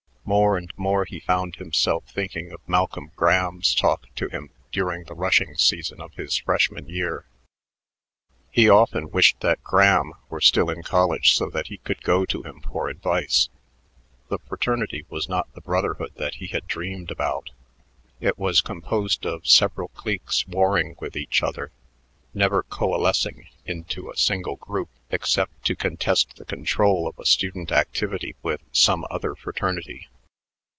[0.23, 5.13] More and more he found himself thinking of Malcolm Graham's talk to him during the
[5.13, 7.25] rushing season of his freshman year.
[8.49, 12.43] He often wished that Graham were still in college so that he could go to
[12.43, 13.49] him for advice.
[14.29, 17.49] The fraternity was not the brotherhood that he had dreamed about;
[18.21, 21.71] it was composed of several cliques warring with each other,
[22.33, 28.33] never coalescing into a single group except to contest the control of a student activity
[28.41, 30.07] with some other fraternity.